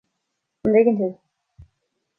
[0.63, 1.11] an dtuigeann tú